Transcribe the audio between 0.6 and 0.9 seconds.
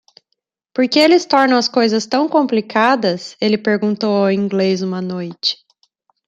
"Por